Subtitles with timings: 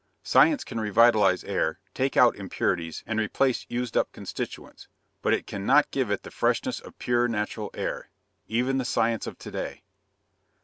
[0.23, 4.87] Science can revitalize air, take out impurities and replace used up constituents,
[5.21, 8.09] but if cannot give it the freshness of pure natural air.
[8.47, 9.83] Even the science of to day.